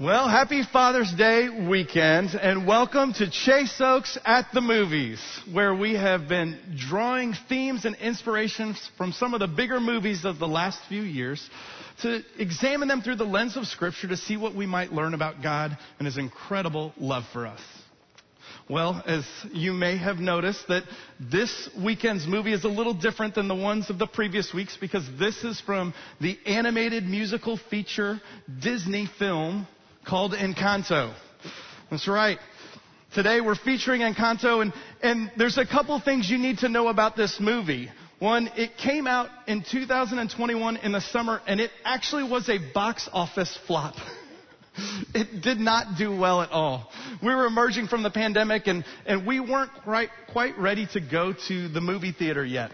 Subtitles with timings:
[0.00, 5.20] Well, happy Father's Day weekend and welcome to Chase Oaks at the Movies,
[5.52, 10.40] where we have been drawing themes and inspirations from some of the bigger movies of
[10.40, 11.48] the last few years
[12.02, 15.44] to examine them through the lens of Scripture to see what we might learn about
[15.44, 17.60] God and His incredible love for us.
[18.68, 20.82] Well, as you may have noticed that
[21.20, 25.08] this weekend's movie is a little different than the ones of the previous weeks because
[25.20, 28.20] this is from the animated musical feature
[28.60, 29.68] Disney film
[30.06, 31.14] called Encanto.
[31.90, 32.38] That's right.
[33.14, 37.16] Today we're featuring Encanto and, and there's a couple things you need to know about
[37.16, 37.90] this movie.
[38.18, 43.08] One, it came out in 2021 in the summer and it actually was a box
[43.12, 43.94] office flop.
[45.14, 46.90] It did not do well at all.
[47.22, 51.32] We were emerging from the pandemic and, and we weren't quite, quite ready to go
[51.46, 52.72] to the movie theater yet.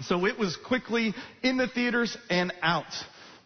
[0.00, 2.86] So it was quickly in the theaters and out.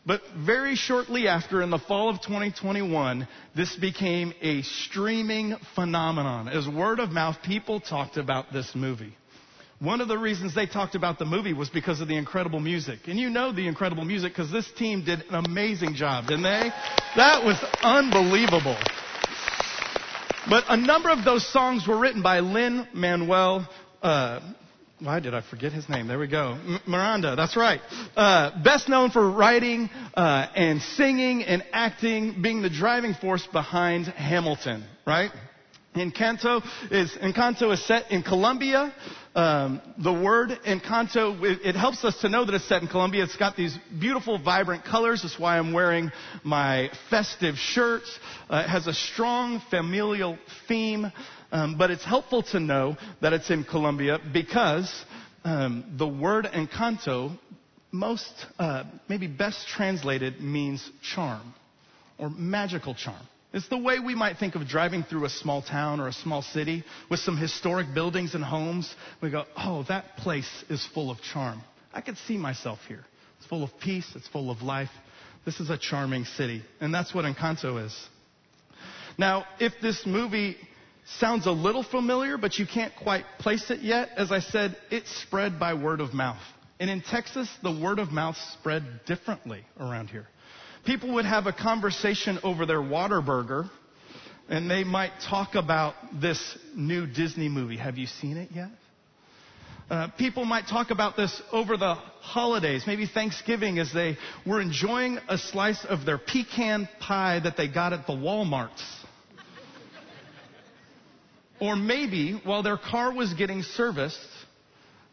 [0.09, 6.48] But very shortly after, in the fall of 2021, this became a streaming phenomenon.
[6.48, 9.14] As word of mouth, people talked about this movie.
[9.81, 13.01] One of the reasons they talked about the movie was because of the incredible music.
[13.06, 16.70] And you know the incredible music because this team did an amazing job, didn't they?
[17.17, 18.79] That was unbelievable.
[20.48, 23.69] But a number of those songs were written by Lin Manuel
[24.03, 24.41] uh,
[25.01, 26.09] why did I forget his name?
[26.09, 26.53] There we go.
[26.53, 27.81] M- Miranda, that's right.
[28.17, 34.07] Uh, best known for writing uh, and singing and acting, being the driving force behind
[34.07, 35.31] Hamilton, right?
[35.95, 38.95] Encanto is Encanto is set in Colombia.
[39.35, 43.23] Um, the word Encanto it, it, helps us to know that it's set in Colombia.
[43.23, 45.23] It's got these beautiful, vibrant colors.
[45.23, 46.11] That's why I'm wearing
[46.43, 48.03] my festive shirt.
[48.51, 51.13] Uh, it has a strong familial theme.
[51.51, 54.93] Um, but it's helpful to know that it's in Colombia because
[55.45, 57.39] um, the word encanto,
[57.91, 61.55] most, uh, maybe best translated, means charm
[62.19, 63.23] or magical charm.
[63.53, 66.43] It's the way we might think of driving through a small town or a small
[66.43, 68.95] city with some historic buildings and homes.
[69.23, 71.63] We go, oh, that place is full of charm.
[71.95, 73.05] I could see myself here.
[73.39, 74.07] It's full of peace.
[74.14, 74.91] It's full of life.
[75.47, 76.63] This is a charming city.
[76.81, 77.97] And that's what Encanto is.
[79.17, 80.57] Now, if this movie
[81.19, 84.11] sounds a little familiar, but you can't quite place it yet.
[84.17, 86.42] As I said, it's spread by word of mouth.
[86.80, 90.29] And in Texas, the word of mouth spread differently around here.
[90.85, 93.69] People would have a conversation over their Whataburger,
[94.48, 97.77] and they might talk about this new Disney movie.
[97.77, 98.70] Have you seen it yet?
[99.90, 105.19] Uh, people might talk about this over the holidays, maybe Thanksgiving, as they were enjoying
[105.29, 108.85] a slice of their pecan pie that they got at the Walmarts.
[111.61, 114.19] Or maybe while their car was getting serviced,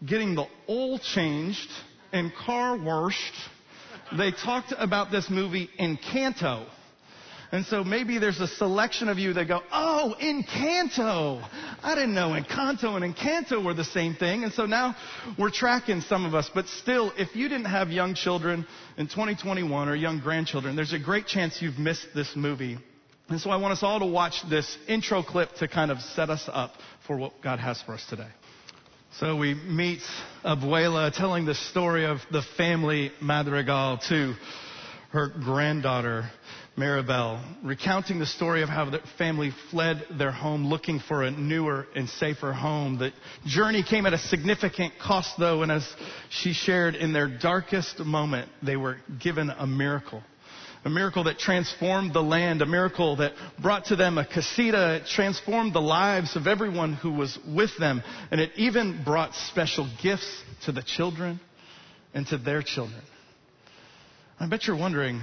[0.06, 1.70] getting the oil changed
[2.12, 3.34] and car washed,
[4.18, 6.68] they talked about this movie Encanto.
[7.52, 11.48] And so maybe there's a selection of you that go, oh, Encanto.
[11.82, 14.44] I didn't know Encanto and Encanto were the same thing.
[14.44, 14.96] And so now
[15.38, 16.50] we're tracking some of us.
[16.54, 18.66] But still, if you didn't have young children
[18.98, 22.78] in 2021 or young grandchildren, there's a great chance you've missed this movie.
[23.28, 26.30] And so I want us all to watch this intro clip to kind of set
[26.30, 26.74] us up
[27.08, 28.28] for what God has for us today.
[29.20, 30.02] So we meet
[30.44, 34.36] Abuela telling the story of the family Madrigal to
[35.12, 36.30] her granddaughter,
[36.78, 41.88] Mirabel, recounting the story of how the family fled their home looking for a newer
[41.96, 43.00] and safer home.
[43.00, 43.12] The
[43.48, 45.88] journey came at a significant cost though, and as
[46.30, 50.22] she shared in their darkest moment, they were given a miracle
[50.86, 55.08] a miracle that transformed the land, a miracle that brought to them a casita, it
[55.08, 60.44] transformed the lives of everyone who was with them, and it even brought special gifts
[60.66, 61.40] to the children
[62.14, 63.02] and to their children.
[64.40, 65.22] I bet you're wondering,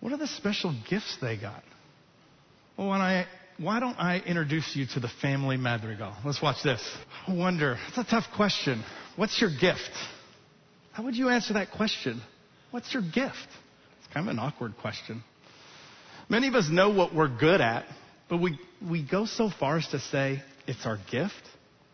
[0.00, 1.62] what are the special gifts they got?
[2.76, 3.26] Well, when I,
[3.58, 6.14] why don't I introduce you to the family Madrigal?
[6.24, 6.82] Let's watch this.
[7.28, 8.82] I wonder, it's a tough question.
[9.14, 9.92] What's your gift?
[10.92, 12.20] How would you answer that question?
[12.72, 13.36] What's your gift?
[14.12, 15.22] Kind of an awkward question.
[16.28, 17.84] Many of us know what we're good at,
[18.28, 21.34] but we, we go so far as to say it's our gift.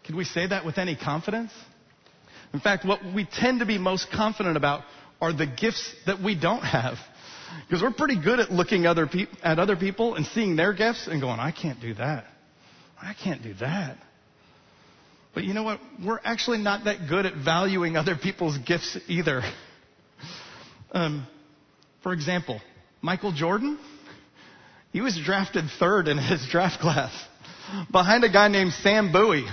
[0.04, 1.52] Can we say that with any confidence?
[2.52, 4.82] In fact, what we tend to be most confident about
[5.20, 6.98] are the gifts that we don't have.
[7.66, 11.06] Because we're pretty good at looking other pe- at other people and seeing their gifts
[11.06, 12.24] and going, I can't do that.
[13.00, 13.96] I can't do that.
[15.34, 15.80] But you know what?
[16.04, 19.42] We're actually not that good at valuing other people's gifts either.
[20.92, 21.26] Um,
[22.04, 22.60] for example,
[23.00, 23.78] Michael Jordan,
[24.92, 27.10] he was drafted third in his draft class
[27.90, 29.46] behind a guy named Sam Bowie.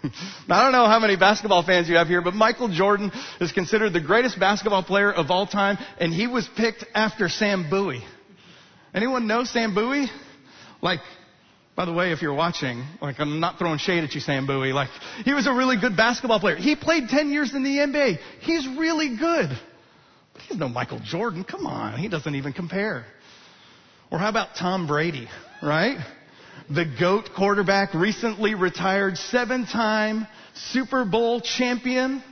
[0.48, 3.52] now, I don't know how many basketball fans you have here, but Michael Jordan is
[3.52, 8.02] considered the greatest basketball player of all time, and he was picked after Sam Bowie.
[8.94, 10.06] Anyone know Sam Bowie?
[10.80, 11.00] Like,
[11.76, 14.72] by the way, if you're watching, like I'm not throwing shade at you, Sam Bowie.
[14.72, 14.88] Like,
[15.24, 16.56] he was a really good basketball player.
[16.56, 18.18] He played 10 years in the NBA.
[18.40, 19.50] He's really good.
[20.46, 21.44] He's no Michael Jordan.
[21.44, 21.98] Come on.
[21.98, 23.04] He doesn't even compare.
[24.10, 25.28] Or how about Tom Brady,
[25.62, 25.98] right?
[26.70, 32.22] The GOAT quarterback, recently retired seven time Super Bowl champion.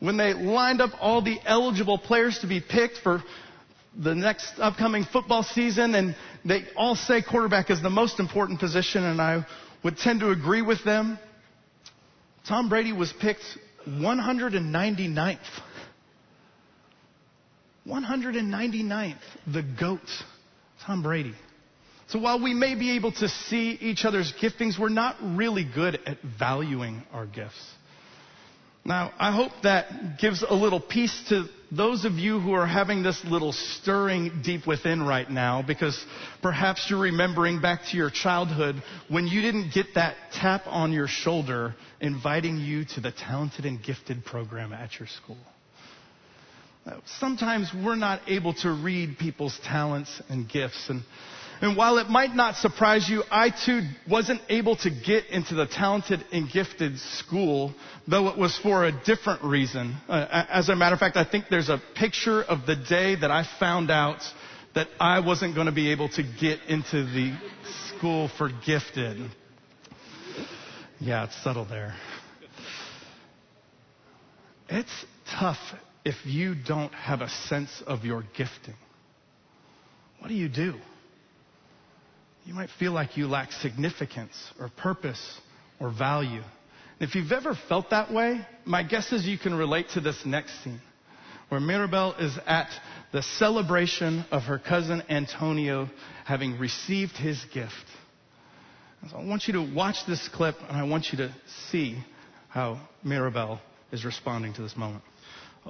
[0.00, 3.22] When they lined up all the eligible players to be picked for
[3.96, 6.14] the next upcoming football season, and
[6.44, 9.44] they all say quarterback is the most important position, and I
[9.82, 11.18] would tend to agree with them.
[12.46, 13.42] Tom Brady was picked
[13.86, 15.38] 199th.
[17.88, 19.16] 199th,
[19.52, 20.00] the GOAT,
[20.84, 21.34] Tom Brady.
[22.08, 25.98] So while we may be able to see each other's giftings, we're not really good
[26.06, 27.74] at valuing our gifts.
[28.84, 33.02] Now, I hope that gives a little peace to those of you who are having
[33.02, 36.02] this little stirring deep within right now, because
[36.40, 41.08] perhaps you're remembering back to your childhood when you didn't get that tap on your
[41.08, 45.36] shoulder inviting you to the talented and gifted program at your school.
[47.18, 51.02] Sometimes we're not able to read people's talents and gifts and
[51.60, 55.66] and while it might not surprise you, I too wasn't able to get into the
[55.66, 57.74] talented and gifted school,
[58.06, 59.96] though it was for a different reason.
[60.08, 63.30] Uh, as a matter of fact, I think there's a picture of the day that
[63.32, 64.22] I found out
[64.76, 67.36] that I wasn't going to be able to get into the
[67.88, 69.28] school for gifted.
[71.00, 71.96] Yeah, it's subtle there.
[74.68, 75.58] It's tough
[76.08, 78.74] if you don't have a sense of your gifting.
[80.18, 80.74] What do you do?
[82.48, 85.38] you might feel like you lack significance or purpose
[85.78, 86.40] or value.
[86.98, 90.24] And If you've ever felt that way, my guess is you can relate to this
[90.24, 90.80] next scene
[91.50, 92.68] where Mirabel is at
[93.12, 95.90] the celebration of her cousin Antonio
[96.24, 97.74] having received his gift.
[99.10, 101.34] So I want you to watch this clip and I want you to
[101.70, 102.02] see
[102.48, 103.60] how Mirabel
[103.92, 105.04] is responding to this moment.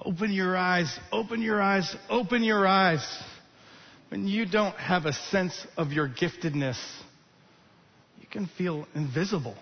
[0.04, 3.04] Open your eyes, open your eyes, open your eyes.
[4.10, 6.78] When you don't have a sense of your giftedness,
[8.20, 9.56] you can feel invisible,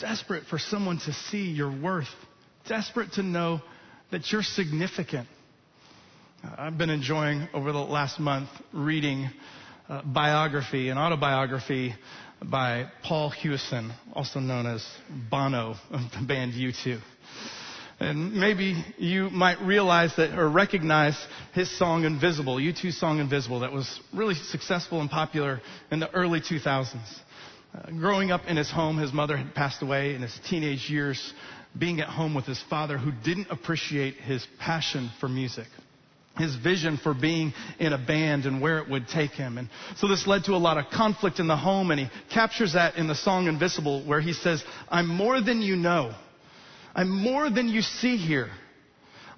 [0.00, 2.08] desperate for someone to see your worth,
[2.68, 3.60] desperate to know
[4.10, 5.28] that you're significant.
[6.56, 9.28] I've been enjoying over the last month reading
[10.04, 11.94] biography and autobiography
[12.42, 14.86] by Paul Hewson, also known as
[15.30, 17.00] Bono of the band U2.
[17.98, 21.16] And maybe you might realize that or recognize
[21.54, 26.40] his song Invisible, U2 song Invisible, that was really successful and popular in the early
[26.40, 26.96] 2000s.
[27.74, 31.32] Uh, growing up in his home, his mother had passed away in his teenage years,
[31.78, 35.66] being at home with his father who didn't appreciate his passion for music
[36.38, 39.56] his vision for being in a band and where it would take him.
[39.56, 42.74] And so this led to a lot of conflict in the home, and he captures
[42.74, 46.14] that in the song Invisible, where he says, I'm more than you know.
[46.96, 48.48] I'm more than you see here.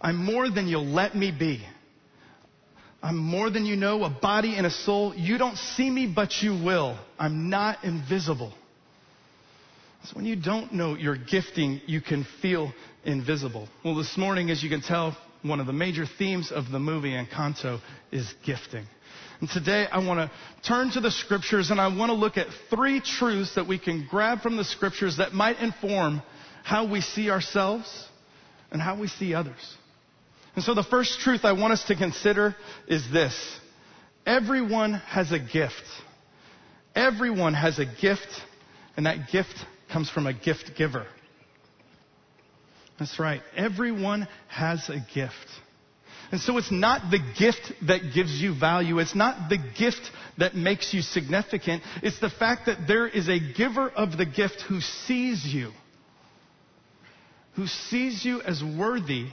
[0.00, 1.60] I'm more than you'll let me be.
[3.02, 5.12] I'm more than you know, a body and a soul.
[5.12, 6.96] You don't see me, but you will.
[7.18, 8.52] I'm not invisible.
[10.04, 12.72] So when you don't know your gifting, you can feel
[13.04, 13.68] invisible.
[13.84, 17.10] Well, this morning, as you can tell, one of the major themes of the movie
[17.10, 17.80] Encanto
[18.12, 18.86] is gifting.
[19.40, 20.30] And today I want to
[20.62, 24.06] turn to the scriptures and I want to look at three truths that we can
[24.08, 26.22] grab from the scriptures that might inform
[26.68, 27.88] how we see ourselves
[28.70, 29.76] and how we see others.
[30.54, 32.54] And so the first truth I want us to consider
[32.86, 33.34] is this.
[34.26, 35.82] Everyone has a gift.
[36.94, 38.28] Everyone has a gift,
[38.98, 39.54] and that gift
[39.90, 41.06] comes from a gift giver.
[42.98, 43.40] That's right.
[43.56, 45.32] Everyone has a gift.
[46.30, 48.98] And so it's not the gift that gives you value.
[48.98, 50.02] It's not the gift
[50.36, 51.82] that makes you significant.
[52.02, 55.72] It's the fact that there is a giver of the gift who sees you
[57.58, 59.26] who sees you as worthy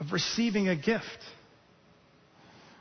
[0.00, 1.18] of receiving a gift.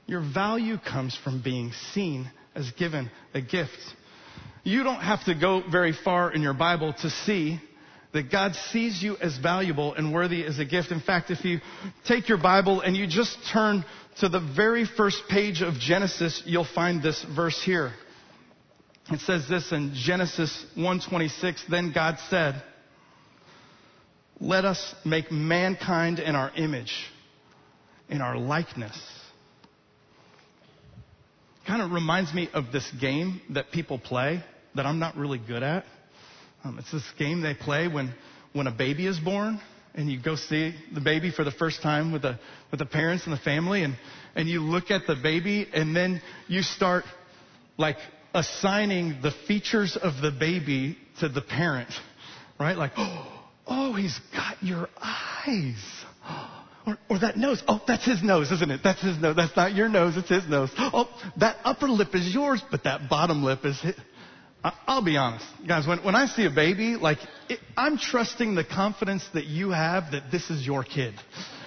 [0.08, 3.78] Your value comes from being seen as given a gift.
[4.64, 7.60] You don't have to go very far in your Bible to see
[8.14, 10.92] that God sees you as valuable and worthy as a gift.
[10.92, 11.60] In fact, if you
[12.08, 13.84] take your Bible and you just turn
[14.22, 17.92] to the very first page of Genesis, you'll find this verse here.
[19.12, 22.64] It says this in Genesis 1:26, then God said,
[24.40, 26.94] let us make mankind in our image,
[28.10, 28.98] in our likeness.
[31.68, 34.44] Kind of reminds me of this game that people play
[34.76, 35.86] that I'm not really good at.
[36.64, 38.14] Um, it's this game they play when,
[38.54, 39.60] when a baby is born.
[39.94, 42.40] and you go see the baby for the first time with the,
[42.72, 43.96] with the parents and the family and,
[44.36, 47.04] and you look at the baby and then you start
[47.78, 47.98] like
[48.34, 51.90] assigning the features of the baby to the parent,
[52.60, 52.78] right?
[52.78, 53.39] Like, oh,
[53.70, 55.78] Oh, he's got your eyes.
[56.88, 57.62] Or, or, that nose.
[57.68, 58.82] Oh, that's his nose, isn't it?
[58.84, 59.36] That's his nose.
[59.36, 60.18] That's not your nose.
[60.18, 60.72] It's his nose.
[60.78, 61.08] Oh,
[61.38, 63.96] that upper lip is yours, but that bottom lip is his.
[64.64, 68.66] I'll be honest, guys, when, when I see a baby, like, it, I'm trusting the
[68.66, 71.14] confidence that you have that this is your kid.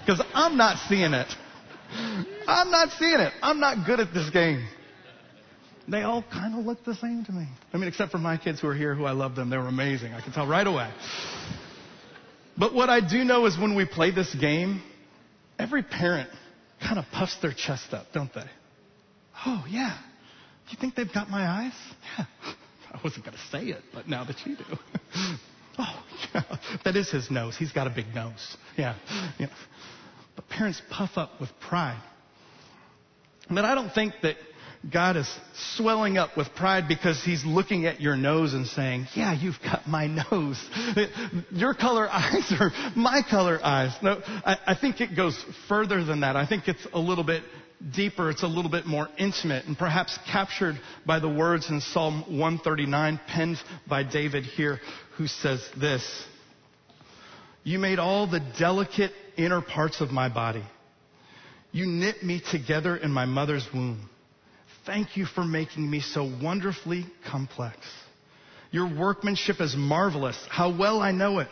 [0.04, 1.34] Because I'm not seeing it.
[2.46, 3.32] I'm not seeing it.
[3.42, 4.66] I'm not good at this game.
[5.88, 7.46] They all kind of look the same to me.
[7.72, 9.48] I mean, except for my kids who are here who I love them.
[9.48, 10.12] They were amazing.
[10.12, 10.90] I can tell right away.
[12.56, 14.82] But what I do know is when we play this game,
[15.58, 16.30] every parent
[16.80, 18.44] kind of puffs their chest up, don't they?
[19.46, 19.98] Oh, yeah.
[20.68, 21.72] You think they've got my eyes?
[22.18, 22.24] Yeah.
[22.92, 24.64] I wasn't going to say it, but now that you do.
[25.78, 26.04] oh,
[26.34, 26.42] yeah,
[26.84, 27.56] that is his nose.
[27.56, 28.56] He's got a big nose.
[28.76, 28.96] Yeah.
[29.38, 29.46] yeah.
[30.36, 32.02] But parents puff up with pride.
[33.50, 34.36] But I don't think that
[34.90, 35.32] God is
[35.76, 39.86] swelling up with pride because he's looking at your nose and saying, Yeah, you've got
[39.86, 40.60] my nose.
[41.52, 43.92] Your color eyes are my color eyes.
[44.02, 46.34] No, I, I think it goes further than that.
[46.34, 47.44] I think it's a little bit
[47.94, 52.22] deeper, it's a little bit more intimate, and perhaps captured by the words in Psalm
[52.38, 53.58] 139, penned
[53.88, 54.80] by David here,
[55.16, 56.24] who says this
[57.62, 60.64] You made all the delicate inner parts of my body.
[61.70, 64.08] You knit me together in my mother's womb.
[64.84, 67.78] Thank you for making me so wonderfully complex.
[68.72, 70.38] Your workmanship is marvelous.
[70.50, 71.48] How well I know it.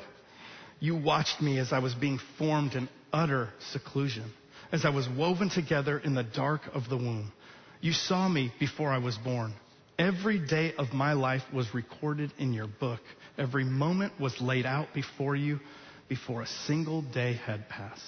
[0.80, 4.32] You watched me as I was being formed in utter seclusion
[4.72, 7.32] as I was woven together in the dark of the womb.
[7.80, 9.52] You saw me before I was born.
[9.98, 13.00] Every day of my life was recorded in your book.
[13.36, 15.60] Every moment was laid out before you
[16.08, 18.02] before a single day had passed.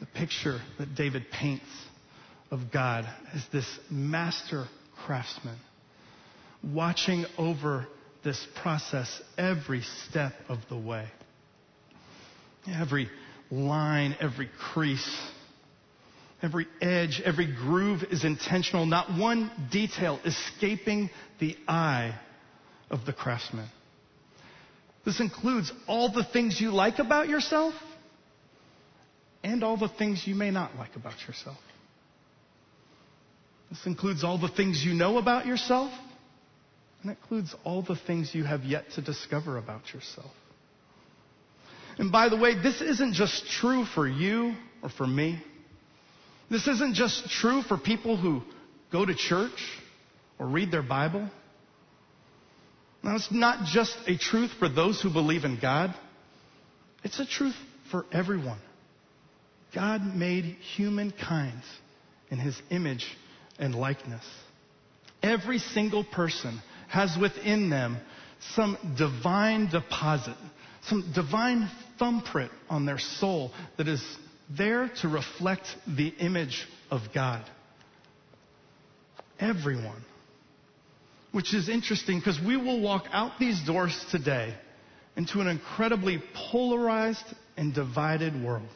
[0.00, 1.66] The picture that David paints
[2.50, 4.66] of God as this master
[5.04, 5.58] craftsman,
[6.62, 7.86] watching over
[8.24, 11.06] this process every step of the way.
[12.68, 13.08] Every
[13.50, 15.18] line, every crease,
[16.42, 18.86] every edge, every groove is intentional.
[18.86, 22.18] Not one detail escaping the eye
[22.90, 23.68] of the craftsman.
[25.04, 27.74] This includes all the things you like about yourself
[29.44, 31.58] and all the things you may not like about yourself.
[33.76, 35.92] This includes all the things you know about yourself,
[37.02, 40.30] and it includes all the things you have yet to discover about yourself.
[41.98, 45.42] And by the way, this isn't just true for you or for me.
[46.50, 48.42] This isn't just true for people who
[48.92, 49.58] go to church
[50.38, 51.28] or read their Bible.
[53.02, 55.94] Now, it's not just a truth for those who believe in God.
[57.04, 57.56] It's a truth
[57.90, 58.60] for everyone.
[59.74, 61.62] God made humankind
[62.30, 63.06] in his image
[63.58, 64.24] and likeness.
[65.22, 67.98] Every single person has within them
[68.54, 70.36] some divine deposit,
[70.82, 74.02] some divine thumbprint on their soul that is
[74.56, 77.44] there to reflect the image of God.
[79.40, 80.04] Everyone.
[81.32, 84.54] Which is interesting because we will walk out these doors today
[85.16, 87.24] into an incredibly polarized
[87.56, 88.68] and divided world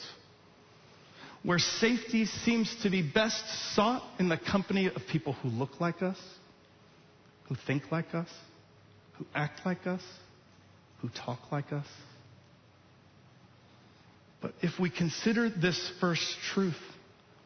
[1.43, 3.43] where safety seems to be best
[3.75, 6.19] sought in the company of people who look like us,
[7.49, 8.29] who think like us,
[9.17, 10.03] who act like us,
[11.01, 11.87] who talk like us.
[14.43, 16.77] But if we consider this first truth,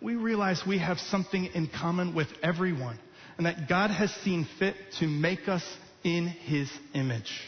[0.01, 2.99] we realize we have something in common with everyone,
[3.37, 5.65] and that God has seen fit to make us
[6.03, 7.41] in His image.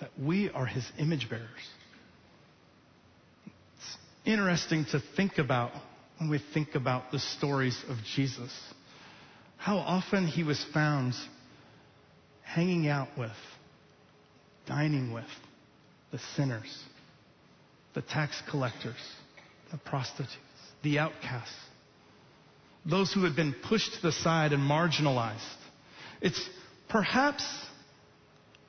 [0.00, 1.48] That we are His image bearers.
[4.28, 5.70] Interesting to think about
[6.18, 8.52] when we think about the stories of Jesus.
[9.56, 11.14] How often He was found
[12.42, 13.30] hanging out with,
[14.66, 15.24] dining with
[16.12, 16.84] the sinners
[17.94, 19.00] the tax collectors,
[19.72, 20.36] the prostitutes,
[20.82, 21.56] the outcasts,
[22.84, 25.40] those who had been pushed to the side and marginalized.
[26.20, 26.50] It's
[26.90, 27.44] perhaps,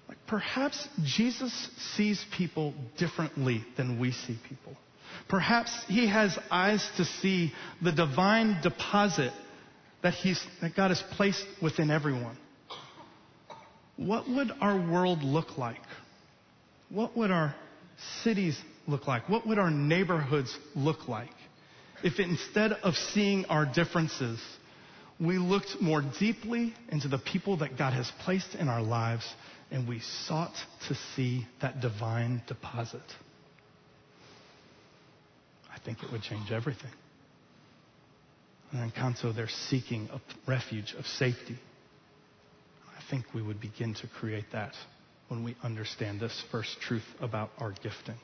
[0.08, 1.54] like perhaps Jesus
[1.98, 4.78] sees people differently than we see people.
[5.28, 9.34] Perhaps he has eyes to see the divine deposit
[10.02, 12.38] that, he's, that God has placed within everyone.
[13.98, 15.82] What would our world look like?
[16.90, 17.54] What would our
[18.24, 18.58] cities
[18.88, 19.28] look like?
[19.28, 21.30] What would our neighborhoods look like
[22.04, 24.40] if instead of seeing our differences,
[25.20, 29.26] we looked more deeply into the people that God has placed in our lives
[29.70, 30.54] and we sought
[30.88, 33.04] to see that divine deposit,
[35.90, 36.92] think it would change everything.
[38.72, 41.58] And in Encanto, they're seeking a refuge of safety.
[42.96, 44.74] I think we would begin to create that
[45.30, 48.18] when we understand this first truth about our gifting.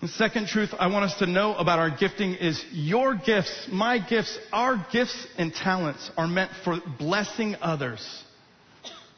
[0.00, 3.98] The second truth I want us to know about our gifting is your gifts, my
[3.98, 8.24] gifts, our gifts and talents are meant for blessing others.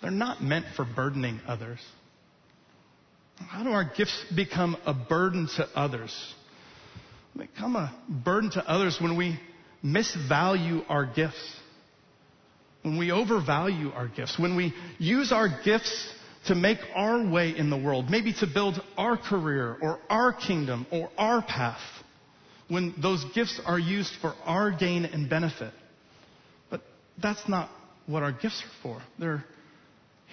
[0.03, 1.79] They're not meant for burdening others.
[3.49, 6.15] How do our gifts become a burden to others?
[7.37, 9.39] Become a burden to others when we
[9.85, 11.57] misvalue our gifts,
[12.83, 16.09] when we overvalue our gifts, when we use our gifts
[16.47, 20.87] to make our way in the world, maybe to build our career or our kingdom
[20.91, 21.81] or our path,
[22.69, 25.73] when those gifts are used for our gain and benefit.
[26.71, 26.83] But
[27.21, 27.71] that's not
[28.07, 29.03] what our gifts are for.
[29.19, 29.45] They're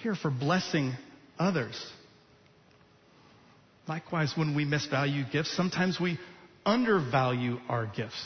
[0.02, 0.94] here for blessing
[1.38, 1.74] others.
[3.88, 6.18] Likewise, when we misvalue gifts, sometimes we
[6.66, 8.22] undervalue our gifts.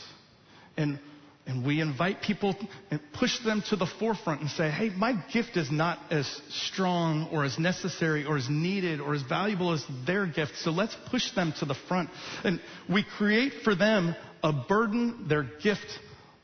[0.77, 0.99] And
[1.47, 2.55] and we invite people
[2.91, 7.29] and push them to the forefront and say, hey, my gift is not as strong
[7.33, 10.53] or as necessary or as needed or as valuable as their gift.
[10.59, 12.11] So let's push them to the front.
[12.45, 15.87] And we create for them a burden their gift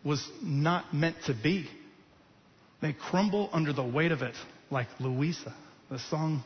[0.04, 1.68] was not meant to be.
[2.82, 4.34] They crumble under the weight of it,
[4.70, 5.54] like Luisa,
[5.90, 6.44] the song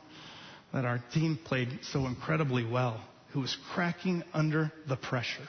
[0.73, 3.00] that our team played so incredibly well,
[3.33, 5.49] who was cracking under the pressure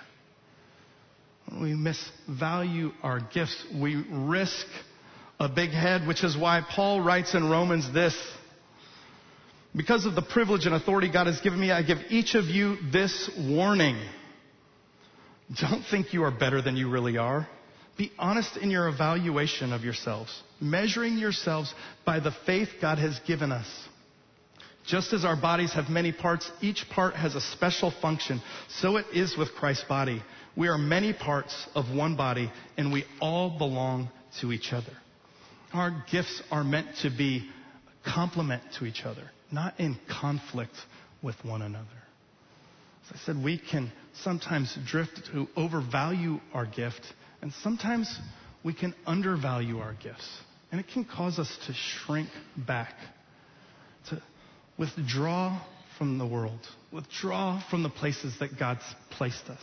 [1.51, 4.65] we misvalue our gifts, we risk
[5.39, 8.15] a big head, which is why Paul writes in Romans this.
[9.75, 12.77] Because of the privilege and authority God has given me, I give each of you
[12.91, 13.97] this warning.
[15.59, 17.47] Don't think you are better than you really are.
[17.97, 21.73] Be honest in your evaluation of yourselves, measuring yourselves
[22.05, 23.67] by the faith God has given us.
[24.85, 28.41] Just as our bodies have many parts, each part has a special function.
[28.67, 30.21] So it is with Christ's body.
[30.57, 34.09] We are many parts of one body, and we all belong
[34.41, 34.91] to each other.
[35.73, 37.49] Our gifts are meant to be
[38.05, 40.75] complement to each other, not in conflict
[41.21, 41.87] with one another.
[43.05, 47.01] As I said, we can sometimes drift to overvalue our gift,
[47.41, 48.19] and sometimes
[48.63, 50.27] we can undervalue our gifts.
[50.71, 52.93] And it can cause us to shrink back,
[54.77, 55.61] withdraw
[55.97, 56.59] from the world,
[56.91, 59.61] withdraw from the places that God's placed us.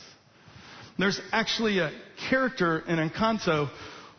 [0.99, 1.91] There's actually a
[2.29, 3.71] character in Encanto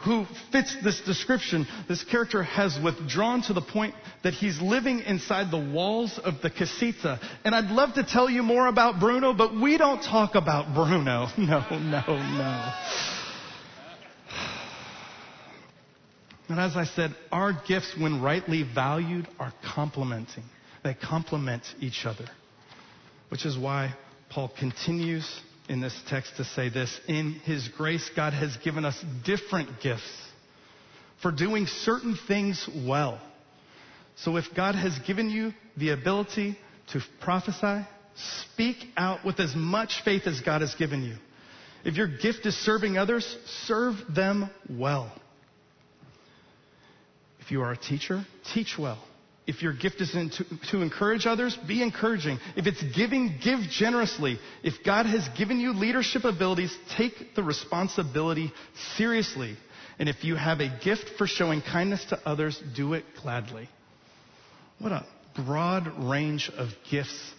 [0.03, 1.67] who fits this description.
[1.87, 6.49] This character has withdrawn to the point that he's living inside the walls of the
[6.49, 7.19] casita.
[7.45, 11.27] And I'd love to tell you more about Bruno, but we don't talk about Bruno.
[11.37, 12.73] No, no, no.
[16.49, 20.43] And as I said, our gifts, when rightly valued, are complementing.
[20.83, 22.25] They complement each other.
[23.29, 23.95] Which is why
[24.29, 25.29] Paul continues
[25.69, 26.99] in this text to say this.
[27.07, 30.11] In His grace, God has given us different gifts
[31.21, 33.21] for doing certain things well.
[34.17, 36.57] So if God has given you the ability
[36.93, 37.87] to prophesy,
[38.53, 41.15] speak out with as much faith as God has given you.
[41.83, 43.25] If your gift is serving others,
[43.65, 45.11] serve them well.
[47.39, 49.01] If you are a teacher, teach well.
[49.47, 50.29] If your gift is to,
[50.71, 52.37] to encourage others, be encouraging.
[52.55, 54.39] If it's giving, give generously.
[54.63, 58.53] If God has given you leadership abilities, take the responsibility
[58.97, 59.57] seriously.
[59.97, 63.67] And if you have a gift for showing kindness to others, do it gladly.
[64.77, 67.33] What a broad range of gifts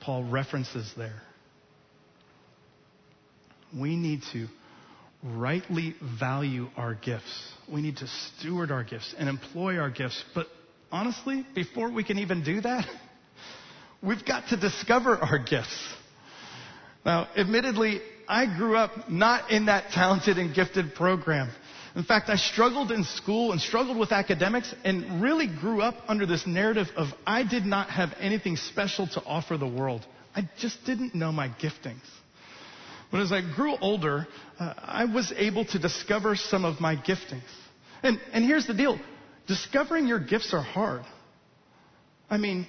[0.00, 1.22] Paul references there.
[3.76, 4.46] We need to
[5.22, 7.52] rightly value our gifts.
[7.72, 10.46] We need to steward our gifts and employ our gifts, but
[10.96, 12.86] honestly, before we can even do that,
[14.02, 15.78] we've got to discover our gifts.
[17.04, 21.50] Now, admittedly, I grew up not in that talented and gifted program.
[21.94, 26.24] In fact, I struggled in school and struggled with academics and really grew up under
[26.24, 30.04] this narrative of I did not have anything special to offer the world.
[30.34, 32.08] I just didn't know my giftings.
[33.10, 34.26] But as I grew older,
[34.58, 37.42] uh, I was able to discover some of my giftings.
[38.02, 38.98] And, and here's the deal
[39.46, 41.02] Discovering your gifts are hard.
[42.28, 42.66] I mean,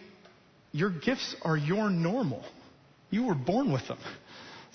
[0.71, 2.43] your gifts are your normal.
[3.09, 3.97] You were born with them.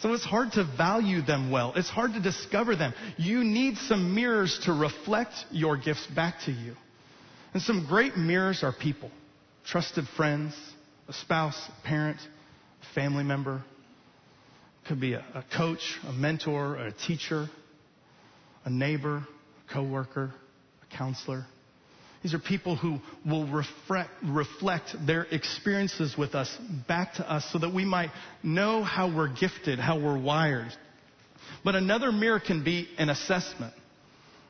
[0.01, 1.75] So it's hard to value them well.
[1.77, 2.93] It's hard to discover them.
[3.19, 6.75] You need some mirrors to reflect your gifts back to you.
[7.55, 9.11] And some great mirrors are people,
[9.65, 10.55] trusted friends,
[11.07, 12.17] a spouse, a parent,
[12.83, 13.62] a family member.
[14.88, 17.49] Could be a, a coach, a mentor, a teacher,
[18.65, 20.35] a neighbor, a coworker,
[20.83, 21.47] a counselor.
[22.23, 26.57] These are people who will reflect, reflect their experiences with us
[26.87, 28.11] back to us so that we might
[28.43, 30.73] know how we're gifted, how we're wired.
[31.65, 33.75] But another mirror can be an assessment.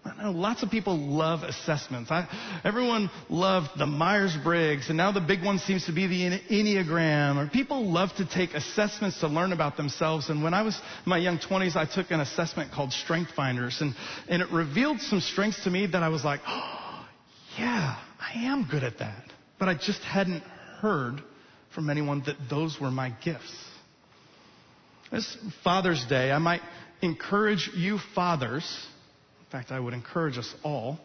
[0.04, 2.10] I know lots of people love assessments.
[2.10, 2.26] I,
[2.64, 7.36] everyone loved the Myers Briggs, and now the big one seems to be the Enneagram.
[7.36, 10.28] Or people love to take assessments to learn about themselves.
[10.28, 13.80] And when I was in my young 20s, I took an assessment called Strength Finders,
[13.80, 13.94] and,
[14.28, 16.81] and it revealed some strengths to me that I was like, oh,
[17.58, 19.24] yeah, I am good at that.
[19.58, 20.42] But I just hadn't
[20.80, 21.22] heard
[21.74, 23.54] from anyone that those were my gifts.
[25.10, 26.62] This Father's Day, I might
[27.02, 28.86] encourage you fathers
[29.52, 30.98] in fact, I would encourage us all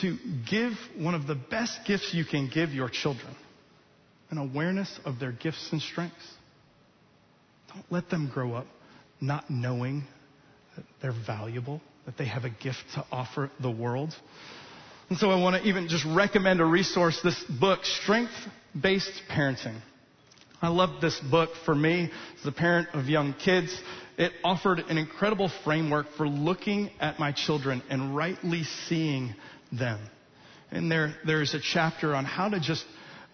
[0.00, 0.16] to
[0.50, 3.36] give one of the best gifts you can give your children
[4.30, 6.26] an awareness of their gifts and strengths.
[7.70, 8.66] Don't let them grow up
[9.20, 10.04] not knowing
[10.74, 14.14] that they're valuable, that they have a gift to offer the world.
[15.08, 18.32] And so I want to even just recommend a resource, this book, Strength
[18.80, 19.80] Based Parenting.
[20.60, 23.78] I love this book for me as a parent of young kids
[24.18, 29.34] it offered an incredible framework for looking at my children and rightly seeing
[29.72, 30.00] them.
[30.70, 32.84] And there, there's a chapter on how to just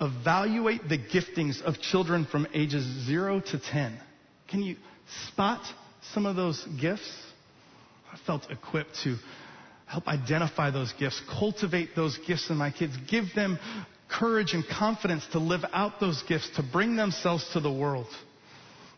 [0.01, 3.99] evaluate the giftings of children from ages zero to 10.
[4.49, 4.77] Can you
[5.29, 5.63] spot
[6.13, 7.11] some of those gifts?
[8.13, 9.17] I felt equipped to
[9.93, 13.59] help identify those gifts, cultivate those gifts in my kids, give them
[14.09, 18.07] courage and confidence to live out those gifts, to bring themselves to the world.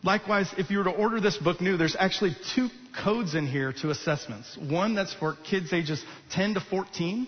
[0.03, 2.69] Likewise, if you were to order this book new, there's actually two
[3.03, 4.57] codes in here to assessments.
[4.57, 7.27] One that's for kids ages 10 to 14,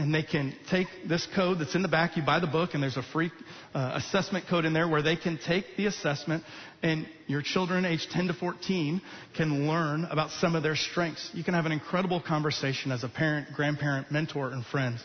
[0.00, 2.16] and they can take this code that's in the back.
[2.16, 3.30] You buy the book, and there's a free
[3.74, 6.42] uh, assessment code in there where they can take the assessment,
[6.82, 9.02] and your children aged 10 to 14
[9.36, 11.30] can learn about some of their strengths.
[11.34, 14.98] You can have an incredible conversation as a parent, grandparent, mentor, and friend.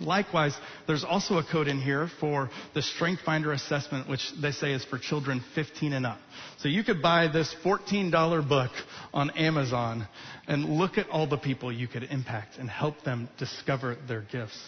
[0.00, 4.72] Likewise, there's also a code in here for the Strength Finder assessment, which they say
[4.72, 6.18] is for children 15 and up.
[6.58, 8.70] So you could buy this $14 book
[9.12, 10.08] on Amazon
[10.46, 14.58] and look at all the people you could impact and help them discover their gifts.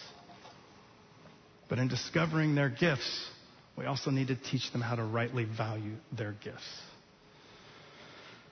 [1.67, 3.27] But in discovering their gifts,
[3.75, 6.81] we also need to teach them how to rightly value their gifts.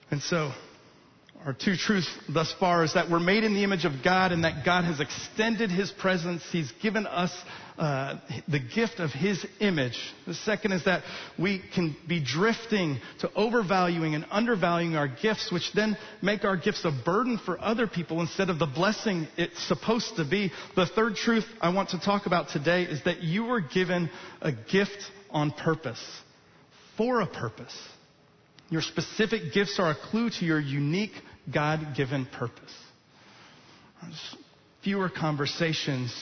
[0.09, 0.51] And so,
[1.45, 4.43] our two truths thus far is that we're made in the image of God and
[4.43, 6.43] that God has extended His presence.
[6.51, 7.35] He's given us
[7.79, 9.97] uh, the gift of His image.
[10.27, 11.01] The second is that
[11.39, 16.85] we can be drifting to overvaluing and undervaluing our gifts, which then make our gifts
[16.85, 20.51] a burden for other people instead of the blessing it's supposed to be.
[20.75, 24.51] The third truth I want to talk about today is that you were given a
[24.51, 26.03] gift on purpose,
[26.97, 27.75] for a purpose.
[28.69, 31.11] Your specific gifts are a clue to your unique
[31.53, 32.73] God given purpose.
[34.01, 34.35] There's
[34.83, 36.13] fewer conversations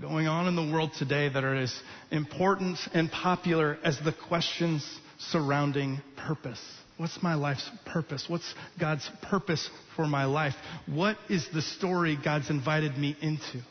[0.00, 1.74] going on in the world today that are as
[2.10, 4.86] important and popular as the questions
[5.18, 6.60] surrounding purpose.
[6.96, 8.26] What's my life's purpose?
[8.28, 10.54] What's God's purpose for my life?
[10.86, 13.62] What is the story God's invited me into?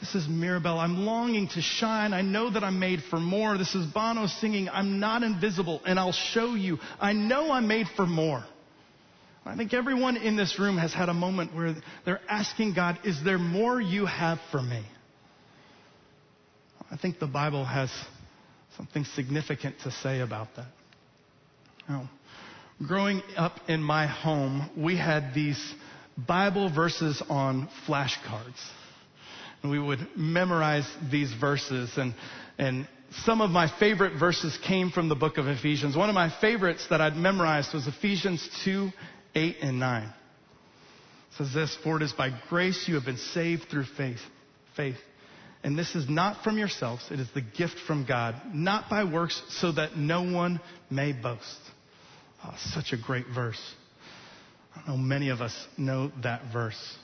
[0.00, 0.78] This is Mirabel.
[0.78, 2.12] I'm longing to shine.
[2.12, 3.56] I know that I'm made for more.
[3.56, 6.78] This is Bono singing, I'm not invisible, and I'll show you.
[7.00, 8.44] I know I'm made for more.
[9.46, 13.22] I think everyone in this room has had a moment where they're asking God, Is
[13.22, 14.82] there more you have for me?
[16.90, 17.90] I think the Bible has
[18.76, 20.68] something significant to say about that.
[21.88, 22.08] Now,
[22.86, 25.74] growing up in my home, we had these
[26.16, 28.60] Bible verses on flashcards.
[29.62, 32.14] And we would memorize these verses and,
[32.58, 32.86] and
[33.24, 35.96] some of my favorite verses came from the book of Ephesians.
[35.96, 38.90] One of my favorites that I'd memorized was Ephesians 2
[39.34, 40.02] 8 and 9.
[40.04, 40.12] It
[41.36, 44.20] says this, for it is by grace you have been saved through faith.
[44.76, 44.96] Faith.
[45.62, 49.42] And this is not from yourselves, it is the gift from God, not by works,
[49.48, 51.58] so that no one may boast.
[52.44, 53.60] Oh, such a great verse.
[54.76, 56.96] I know many of us know that verse.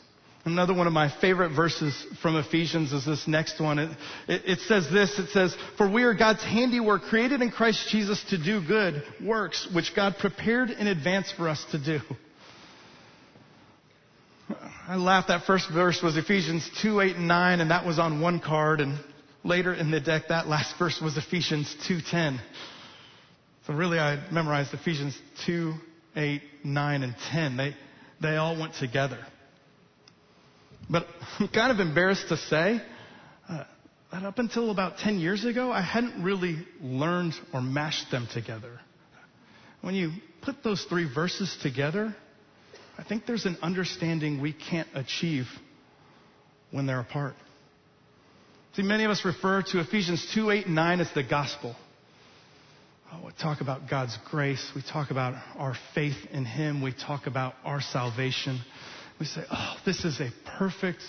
[0.44, 3.78] Another one of my favorite verses from Ephesians is this next one.
[3.78, 3.90] It,
[4.26, 8.24] it, it, says this, it says, For we are God's handiwork, created in Christ Jesus
[8.30, 12.00] to do good works, which God prepared in advance for us to do.
[14.88, 18.20] I laughed that first verse was Ephesians 2, 8, and 9, and that was on
[18.20, 18.98] one card, and
[19.44, 22.40] later in the deck, that last verse was Ephesians 2, 10.
[23.66, 25.74] So really I memorized Ephesians 2,
[26.16, 27.56] 8, 9, and 10.
[27.58, 27.76] They,
[28.22, 29.18] they all went together.
[30.90, 31.06] But
[31.38, 32.82] I'm kind of embarrassed to say
[33.48, 33.64] uh,
[34.10, 38.80] that up until about 10 years ago, I hadn't really learned or mashed them together.
[39.82, 40.10] When you
[40.42, 42.14] put those three verses together,
[42.98, 45.46] I think there's an understanding we can't achieve
[46.72, 47.34] when they're apart.
[48.74, 51.76] See, many of us refer to Ephesians 2, 8, and 9 as the gospel.
[53.12, 54.70] Oh, we talk about God's grace.
[54.74, 56.82] We talk about our faith in Him.
[56.82, 58.60] We talk about our salvation.
[59.20, 61.02] We say, oh, this is a perfect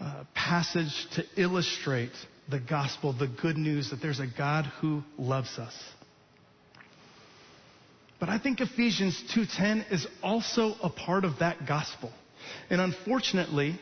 [0.00, 2.12] uh, passage to illustrate
[2.50, 5.74] the gospel, the good news that there's a God who loves us.
[8.18, 12.10] But I think Ephesians 2:10 is also a part of that gospel.
[12.70, 13.78] And unfortunately,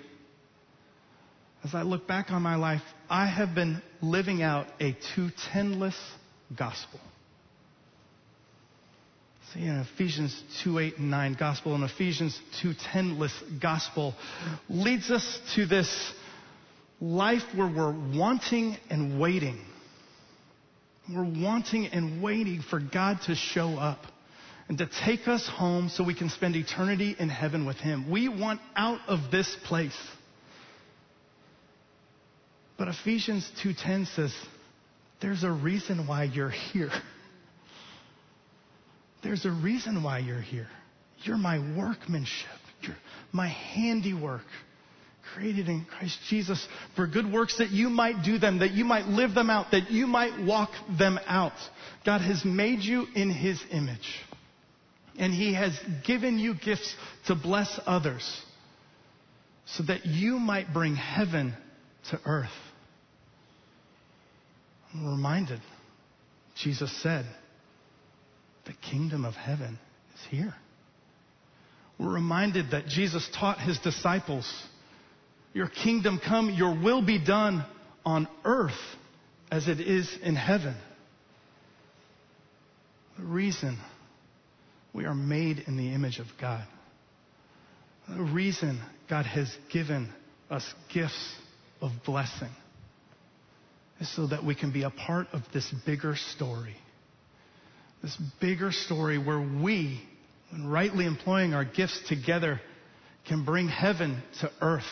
[1.62, 5.96] as I look back on my life, I have been living out a 210less
[6.57, 6.98] gospel.
[9.55, 14.15] In Ephesians 2, 8, and 9 gospel and Ephesians 2, 10 list gospel
[14.69, 16.12] leads us to this
[17.01, 19.61] life where we're wanting and waiting.
[21.12, 23.99] We're wanting and waiting for God to show up
[24.69, 28.11] and to take us home so we can spend eternity in heaven with Him.
[28.11, 29.99] We want out of this place.
[32.79, 34.35] But Ephesians 2:10 says
[35.21, 36.91] there's a reason why you're here.
[39.23, 40.69] There's a reason why you're here.
[41.23, 42.49] You're my workmanship.
[42.83, 42.97] You're
[43.33, 44.43] my handiwork
[45.35, 49.07] created in Christ Jesus for good works that you might do them, that you might
[49.07, 51.53] live them out, that you might walk them out.
[52.05, 54.21] God has made you in His image.
[55.19, 56.95] And He has given you gifts
[57.27, 58.43] to bless others
[59.67, 61.55] so that you might bring heaven
[62.11, 62.51] to earth.
[64.93, 65.61] I'm reminded,
[66.57, 67.25] Jesus said,
[68.64, 69.79] the kingdom of heaven
[70.14, 70.55] is here.
[71.98, 74.51] We're reminded that Jesus taught his disciples,
[75.53, 77.64] Your kingdom come, your will be done
[78.05, 78.72] on earth
[79.51, 80.75] as it is in heaven.
[83.18, 83.79] The reason
[84.92, 86.66] we are made in the image of God,
[88.09, 90.09] the reason God has given
[90.51, 91.37] us gifts
[91.81, 92.51] of blessing
[94.01, 96.77] is so that we can be a part of this bigger story
[98.03, 100.03] this bigger story where we,
[100.51, 102.61] when rightly employing our gifts together,
[103.27, 104.83] can bring heaven to earth.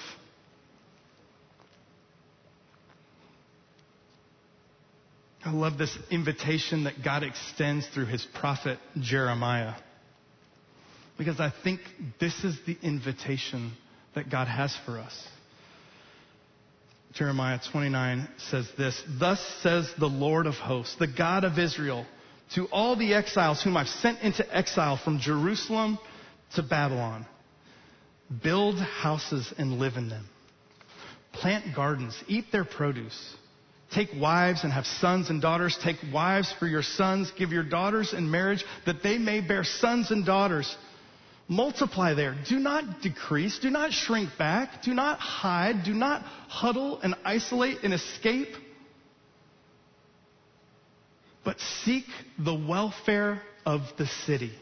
[5.44, 9.74] I love this invitation that God extends through his prophet Jeremiah.
[11.18, 11.80] Because I think
[12.20, 13.72] this is the invitation
[14.14, 15.28] that God has for us.
[17.14, 22.06] Jeremiah 29 says this, Thus says the Lord of hosts, the God of Israel,
[22.54, 25.98] to all the exiles whom I've sent into exile from Jerusalem
[26.54, 27.26] to Babylon.
[28.42, 30.28] Build houses and live in them.
[31.32, 33.36] Plant gardens, eat their produce.
[33.92, 35.76] Take wives and have sons and daughters.
[35.82, 37.32] Take wives for your sons.
[37.36, 40.76] Give your daughters in marriage that they may bear sons and daughters.
[41.48, 42.36] Multiply there.
[42.48, 43.58] Do not decrease.
[43.58, 44.84] Do not shrink back.
[44.84, 45.84] Do not hide.
[45.84, 48.54] Do not huddle and isolate and escape
[51.44, 52.04] but seek
[52.38, 54.52] the welfare of the city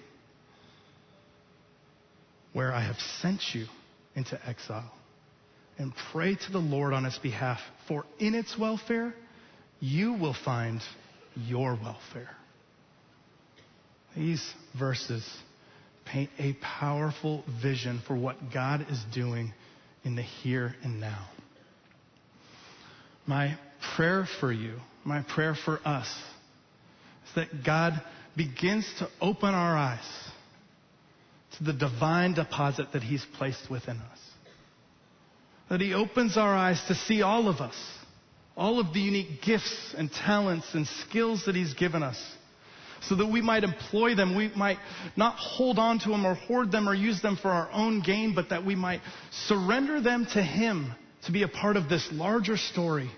[2.52, 3.66] where I have sent you
[4.14, 4.92] into exile
[5.78, 9.14] and pray to the Lord on its behalf, for in its welfare
[9.80, 10.80] you will find
[11.36, 12.30] your welfare.
[14.16, 14.42] These
[14.76, 15.24] verses
[16.04, 19.52] paint a powerful vision for what God is doing
[20.04, 21.28] in the here and now.
[23.26, 23.56] My
[23.94, 26.08] prayer for you, my prayer for us,
[27.34, 28.00] that God
[28.36, 30.28] begins to open our eyes
[31.58, 34.18] to the divine deposit that He's placed within us.
[35.70, 37.74] That He opens our eyes to see all of us,
[38.56, 42.20] all of the unique gifts and talents and skills that He's given us,
[43.02, 44.36] so that we might employ them.
[44.36, 44.78] We might
[45.16, 48.34] not hold on to them or hoard them or use them for our own gain,
[48.34, 49.00] but that we might
[49.46, 50.92] surrender them to Him
[51.26, 53.10] to be a part of this larger story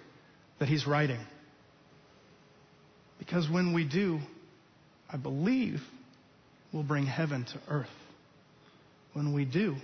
[0.59, 1.21] that He's writing.
[3.21, 4.19] Because when we do,
[5.13, 5.81] I believe
[6.73, 7.87] we'll bring heaven to earth.
[9.13, 9.77] When we do,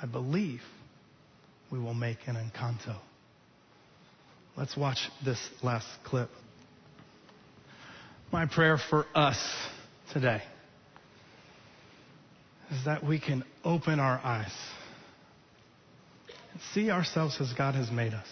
[0.00, 0.60] I believe
[1.70, 2.96] we will make an encanto.
[4.56, 6.30] Let's watch this last clip.
[8.32, 9.36] My prayer for us
[10.12, 10.40] today
[12.70, 14.54] is that we can open our eyes
[16.52, 18.26] and see ourselves as God has made us.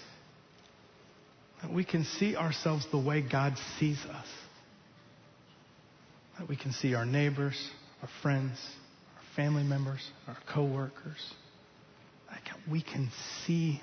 [1.63, 4.27] That we can see ourselves the way God sees us.
[6.39, 7.71] That we can see our neighbors,
[8.03, 8.59] our friends,
[9.17, 11.35] our family members, our coworkers.
[12.31, 13.11] That we can
[13.47, 13.81] see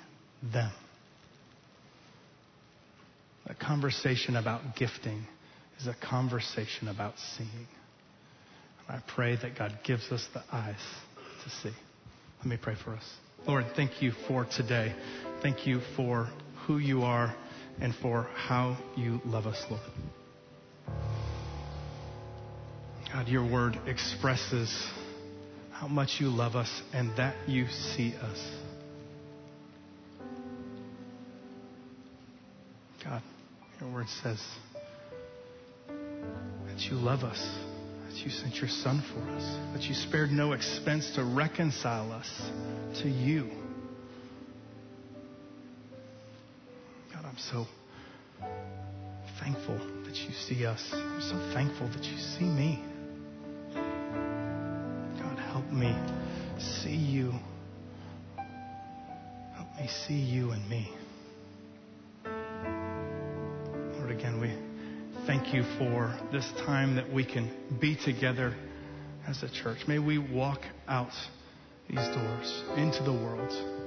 [0.52, 0.72] them.
[3.46, 5.26] A conversation about gifting
[5.80, 7.66] is a conversation about seeing.
[8.88, 10.74] I pray that God gives us the eyes
[11.44, 11.74] to see.
[12.38, 13.04] Let me pray for us.
[13.46, 14.94] Lord, thank you for today.
[15.42, 16.28] Thank you for
[16.66, 17.34] who you are
[17.80, 19.82] and for how you love us, Lord.
[23.12, 24.88] God, your word expresses
[25.72, 28.50] how much you love us and that you see us.
[33.02, 33.22] God,
[33.80, 34.40] your word says
[35.88, 37.40] that you love us,
[38.08, 42.30] that you sent your son for us, that you spared no expense to reconcile us
[43.02, 43.50] to you.
[47.30, 47.64] I'm so
[49.38, 50.84] thankful that you see us.
[50.92, 52.82] I'm so thankful that you see me.
[53.72, 55.96] God, help me
[56.58, 57.32] see you.
[59.54, 60.92] Help me see you and me.
[63.96, 64.52] Lord, again, we
[65.28, 67.48] thank you for this time that we can
[67.80, 68.56] be together
[69.28, 69.78] as a church.
[69.86, 71.12] May we walk out
[71.88, 73.79] these doors into the world.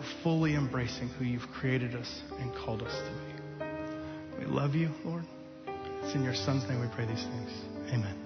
[0.00, 4.46] We're fully embracing who you've created us and called us to be.
[4.46, 5.24] We love you, Lord.
[6.02, 7.50] It's in your Son's name we pray these things.
[7.92, 8.19] Amen.